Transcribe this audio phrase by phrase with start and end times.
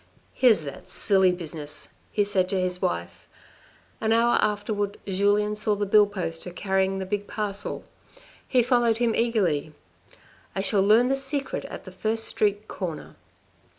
[0.33, 3.27] "Here's that silly business," he said to his wife.
[4.01, 7.83] An hour afterwards Julien saw the bill poster carrying the big parcel.
[8.47, 9.75] He followed him eagerly."
[10.55, 13.15] I shall learn the secret at the first street corner."